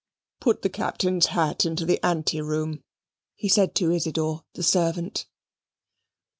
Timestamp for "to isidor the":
3.75-4.63